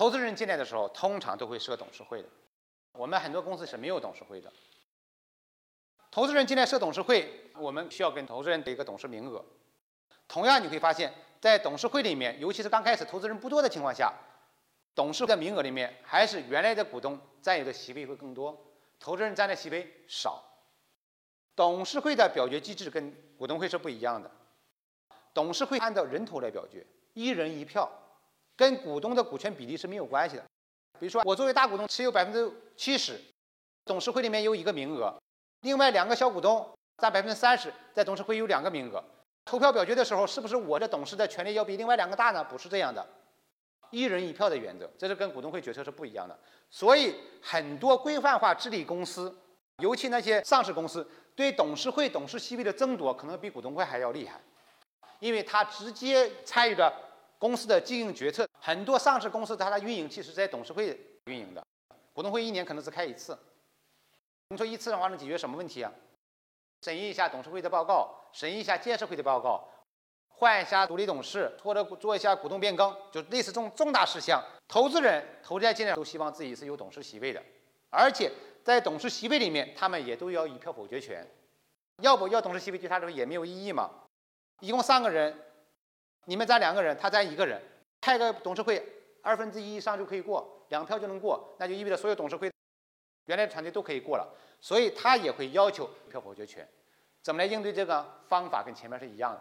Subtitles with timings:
[0.00, 2.28] 投资人进来的时候，通常都会设董事会的。
[2.92, 4.50] 我们很多公司是没有董事会的。
[6.10, 9.44] 投资人进来设董事会，我们需要跟投资人的一个董事名额。
[10.26, 14.10] 同样，你会发现在董事会里面，尤其是刚开始投资人不多的情况下，
[14.94, 18.58] 董事的名额里面还是原来的股东占有的席位会更多，
[18.98, 20.42] 投资人占的席位少。
[21.54, 24.30] 董事会的表决机制跟股东会是不一样的。
[25.34, 27.86] 董事会按照人头来表决，一人一票，
[28.60, 30.44] 跟股东的股权比例是没有关系的。
[30.98, 33.18] 比如说，我作为大股东持有百分之七十，
[33.86, 35.10] 董事会里面有一个名额。
[35.62, 39.02] 另外两个小股东占百分之三十，在董事会有两个名额。
[39.46, 42.44] 投票表决的时候，是不是我的董事的权利要比另外两个大呢？
[42.44, 43.04] 不是这样的，
[43.88, 46.38] 一人一票的原则，这是跟股东会决策是不一样的。
[46.68, 49.34] 所以很多规范化治理公司，
[49.78, 54.38] 尤其那些上市公司，对董事会董事席位的争夺，可能比股东会还要厉害，
[55.18, 56.92] 因为他直接参与着
[57.40, 58.46] 公司的经营决策。
[58.60, 61.66] 很多上市公司它的运营其实在董事会运营的，
[62.12, 63.36] 股东会一年可能只开一次。
[64.50, 65.90] 你说一次的话能解决什么问题啊？
[66.82, 69.66] 审议一下董事会的报告，审议一下监事会的报告，
[70.28, 74.42] 换一下独立董事，或者做一下股东变更，就类似这种重大事项。
[74.68, 77.42] 投资人、投资家进来都希望自己是有董事席位的，
[77.88, 78.30] 而且
[78.62, 81.26] 在董事席位里面，他们也都要一票否决权。
[82.02, 83.90] 要不要董事席位对他来说也没有意义嘛？
[84.60, 85.38] 一共三个人，
[86.26, 87.60] 你们占两个人，他占一个人，
[88.00, 88.82] 开个董事会
[89.22, 92.50] 二分之一以上就可以过，两票就能过，那就意味着所有董事会。
[93.26, 94.28] 原来的团队都可以过了，
[94.60, 96.66] 所以他也会要求票否决权。
[97.22, 98.62] 怎么来应对这个方法？
[98.62, 99.40] 跟前面是一样的。